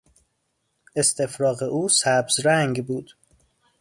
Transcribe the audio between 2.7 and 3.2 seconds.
بود.